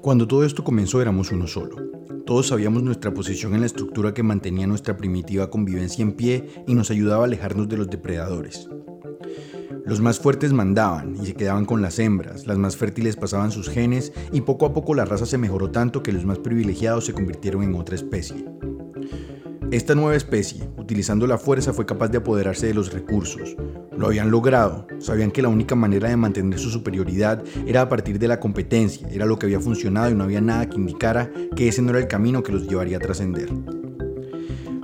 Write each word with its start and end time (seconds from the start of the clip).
Cuando 0.00 0.28
todo 0.28 0.44
esto 0.44 0.62
comenzó 0.62 1.02
éramos 1.02 1.32
uno 1.32 1.46
solo. 1.46 1.76
Todos 2.24 2.48
sabíamos 2.48 2.82
nuestra 2.82 3.12
posición 3.12 3.54
en 3.54 3.60
la 3.60 3.66
estructura 3.66 4.14
que 4.14 4.22
mantenía 4.22 4.66
nuestra 4.66 4.96
primitiva 4.96 5.50
convivencia 5.50 6.02
en 6.02 6.12
pie 6.12 6.64
y 6.66 6.74
nos 6.74 6.90
ayudaba 6.90 7.24
a 7.24 7.26
alejarnos 7.26 7.68
de 7.68 7.78
los 7.78 7.90
depredadores. 7.90 8.68
Los 9.84 10.00
más 10.00 10.20
fuertes 10.20 10.52
mandaban 10.52 11.16
y 11.16 11.26
se 11.26 11.34
quedaban 11.34 11.64
con 11.64 11.82
las 11.82 11.98
hembras, 11.98 12.46
las 12.46 12.58
más 12.58 12.76
fértiles 12.76 13.16
pasaban 13.16 13.50
sus 13.50 13.68
genes 13.70 14.12
y 14.32 14.42
poco 14.42 14.66
a 14.66 14.74
poco 14.74 14.94
la 14.94 15.04
raza 15.04 15.26
se 15.26 15.38
mejoró 15.38 15.70
tanto 15.70 16.02
que 16.02 16.12
los 16.12 16.24
más 16.24 16.38
privilegiados 16.38 17.06
se 17.06 17.14
convirtieron 17.14 17.62
en 17.62 17.74
otra 17.74 17.94
especie. 17.94 18.57
Esta 19.70 19.94
nueva 19.94 20.16
especie, 20.16 20.66
utilizando 20.78 21.26
la 21.26 21.36
fuerza, 21.36 21.74
fue 21.74 21.84
capaz 21.84 22.08
de 22.08 22.16
apoderarse 22.16 22.66
de 22.66 22.72
los 22.72 22.90
recursos. 22.90 23.54
Lo 23.94 24.06
habían 24.06 24.30
logrado, 24.30 24.86
sabían 24.98 25.30
que 25.30 25.42
la 25.42 25.48
única 25.48 25.74
manera 25.74 26.08
de 26.08 26.16
mantener 26.16 26.58
su 26.58 26.70
superioridad 26.70 27.44
era 27.66 27.82
a 27.82 27.88
partir 27.90 28.18
de 28.18 28.28
la 28.28 28.40
competencia, 28.40 29.06
era 29.10 29.26
lo 29.26 29.38
que 29.38 29.44
había 29.44 29.60
funcionado 29.60 30.10
y 30.10 30.14
no 30.14 30.24
había 30.24 30.40
nada 30.40 30.70
que 30.70 30.78
indicara 30.78 31.30
que 31.54 31.68
ese 31.68 31.82
no 31.82 31.90
era 31.90 31.98
el 31.98 32.08
camino 32.08 32.42
que 32.42 32.52
los 32.52 32.66
llevaría 32.66 32.96
a 32.96 33.00
trascender. 33.00 33.50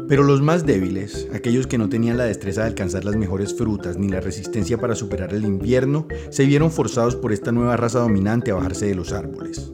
Pero 0.07 0.23
los 0.23 0.43
más 0.43 0.66
débiles, 0.66 1.29
aquellos 1.32 1.66
que 1.66 1.79
no 1.79 1.88
tenían 1.88 2.19
la 2.19 2.24
destreza 2.24 2.60
de 2.60 2.66
alcanzar 2.66 3.07
las 3.07 3.16
mejores 3.16 3.57
frutas 3.57 3.96
ni 3.96 4.10
la 4.10 4.21
resistencia 4.21 4.77
para 4.77 4.95
superar 4.95 5.32
el 5.32 5.46
invierno, 5.46 6.07
se 6.29 6.45
vieron 6.45 6.71
forzados 6.71 7.16
por 7.16 7.32
esta 7.32 7.52
nueva 7.52 7.79
raza 7.79 8.01
dominante 8.01 8.51
a 8.51 8.57
bajarse 8.57 8.85
de 8.85 8.96
los 8.96 9.15
árboles. 9.15 9.73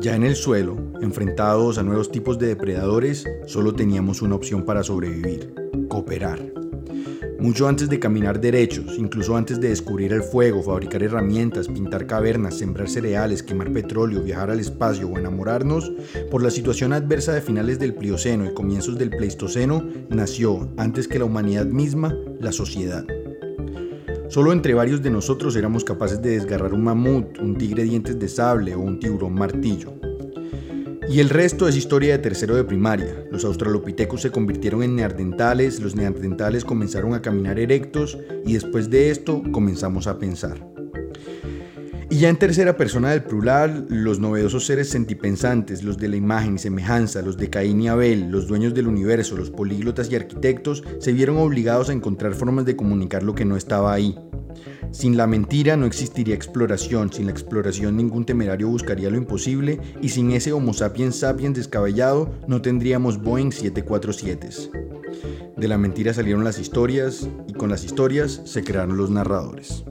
Ya 0.00 0.14
en 0.14 0.22
el 0.22 0.36
suelo, 0.36 0.76
enfrentados 1.00 1.78
a 1.78 1.82
nuevos 1.82 2.10
tipos 2.10 2.38
de 2.38 2.48
depredadores, 2.48 3.24
solo 3.46 3.74
teníamos 3.74 4.22
una 4.22 4.34
opción 4.34 4.64
para 4.64 4.82
sobrevivir, 4.82 5.54
cooperar. 5.88 6.40
Mucho 7.38 7.68
antes 7.68 7.90
de 7.90 8.00
caminar 8.00 8.40
derechos, 8.40 8.98
incluso 8.98 9.36
antes 9.36 9.60
de 9.60 9.68
descubrir 9.68 10.12
el 10.14 10.22
fuego, 10.22 10.62
fabricar 10.62 11.02
herramientas, 11.02 11.68
pintar 11.68 12.06
cavernas, 12.06 12.56
sembrar 12.56 12.88
cereales, 12.88 13.42
quemar 13.42 13.72
petróleo, 13.72 14.22
viajar 14.22 14.50
al 14.50 14.58
espacio 14.58 15.08
o 15.08 15.18
enamorarnos, 15.18 15.92
por 16.30 16.42
la 16.42 16.50
situación 16.50 16.94
adversa 16.94 17.34
de 17.34 17.42
finales 17.42 17.78
del 17.78 17.94
Plioceno 17.94 18.46
y 18.46 18.54
comienzos 18.54 18.96
del 18.96 19.10
Pleistoceno, 19.10 19.86
nació, 20.08 20.72
antes 20.78 21.08
que 21.08 21.18
la 21.18 21.26
humanidad 21.26 21.66
misma, 21.66 22.16
la 22.40 22.52
sociedad. 22.52 23.04
Solo 24.28 24.52
entre 24.52 24.74
varios 24.74 25.02
de 25.02 25.10
nosotros 25.10 25.54
éramos 25.56 25.84
capaces 25.84 26.20
de 26.20 26.30
desgarrar 26.30 26.72
un 26.72 26.82
mamut, 26.82 27.38
un 27.38 27.56
tigre 27.56 27.84
dientes 27.84 28.18
de 28.18 28.28
sable 28.28 28.74
o 28.74 28.80
un 28.80 28.98
tiburón 28.98 29.34
martillo. 29.34 29.94
Y 31.08 31.20
el 31.20 31.30
resto 31.30 31.68
es 31.68 31.76
historia 31.76 32.12
de 32.12 32.18
tercero 32.18 32.56
de 32.56 32.64
primaria. 32.64 33.24
Los 33.30 33.44
australopithecus 33.44 34.22
se 34.22 34.32
convirtieron 34.32 34.82
en 34.82 34.96
neandertales, 34.96 35.80
los 35.80 35.94
neandertales 35.94 36.64
comenzaron 36.64 37.14
a 37.14 37.22
caminar 37.22 37.60
erectos 37.60 38.18
y 38.44 38.54
después 38.54 38.90
de 38.90 39.10
esto 39.10 39.42
comenzamos 39.52 40.08
a 40.08 40.18
pensar. 40.18 40.66
Y 42.08 42.18
ya 42.18 42.28
en 42.28 42.36
tercera 42.36 42.76
persona 42.76 43.10
del 43.10 43.24
plural, 43.24 43.86
los 43.88 44.20
novedosos 44.20 44.66
seres 44.66 44.88
sentipensantes, 44.88 45.82
los 45.82 45.98
de 45.98 46.08
la 46.08 46.16
imagen 46.16 46.54
y 46.54 46.58
semejanza, 46.58 47.20
los 47.20 47.36
de 47.36 47.50
Caín 47.50 47.80
y 47.82 47.88
Abel, 47.88 48.30
los 48.30 48.46
dueños 48.46 48.74
del 48.74 48.86
universo, 48.86 49.36
los 49.36 49.50
políglotas 49.50 50.10
y 50.10 50.16
arquitectos, 50.16 50.84
se 50.98 51.12
vieron 51.12 51.36
obligados 51.38 51.88
a 51.88 51.92
encontrar 51.92 52.34
formas 52.34 52.64
de 52.64 52.76
comunicar 52.76 53.22
lo 53.22 53.34
que 53.34 53.44
no 53.44 53.56
estaba 53.56 53.92
ahí. 53.92 54.16
Sin 54.90 55.16
la 55.16 55.26
mentira 55.26 55.76
no 55.76 55.86
existiría 55.86 56.34
exploración, 56.34 57.12
sin 57.12 57.26
la 57.26 57.32
exploración 57.32 57.96
ningún 57.96 58.24
temerario 58.24 58.68
buscaría 58.68 59.10
lo 59.10 59.16
imposible 59.16 59.80
y 60.00 60.08
sin 60.10 60.30
ese 60.30 60.52
Homo 60.52 60.72
sapiens 60.72 61.16
sapiens 61.16 61.56
descabellado 61.56 62.30
no 62.46 62.62
tendríamos 62.62 63.22
Boeing 63.22 63.52
747. 63.52 64.48
De 65.56 65.68
la 65.68 65.78
mentira 65.78 66.12
salieron 66.12 66.44
las 66.44 66.58
historias 66.58 67.28
y 67.48 67.54
con 67.54 67.70
las 67.70 67.84
historias 67.84 68.42
se 68.44 68.62
crearon 68.62 68.96
los 68.96 69.10
narradores. 69.10 69.84